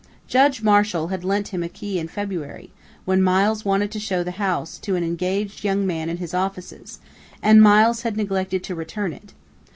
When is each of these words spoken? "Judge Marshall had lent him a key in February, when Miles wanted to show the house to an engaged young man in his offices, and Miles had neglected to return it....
"Judge 0.27 0.63
Marshall 0.63 1.09
had 1.09 1.23
lent 1.23 1.49
him 1.49 1.61
a 1.61 1.69
key 1.69 1.99
in 1.99 2.07
February, 2.07 2.71
when 3.05 3.21
Miles 3.21 3.63
wanted 3.63 3.91
to 3.91 3.99
show 3.99 4.23
the 4.23 4.31
house 4.41 4.79
to 4.79 4.95
an 4.95 5.03
engaged 5.03 5.63
young 5.63 5.85
man 5.85 6.09
in 6.09 6.17
his 6.17 6.33
offices, 6.33 6.97
and 7.43 7.61
Miles 7.61 8.01
had 8.01 8.17
neglected 8.17 8.63
to 8.63 8.73
return 8.73 9.13
it.... 9.13 9.33